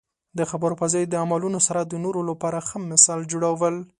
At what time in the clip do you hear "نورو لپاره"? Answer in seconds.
2.03-2.59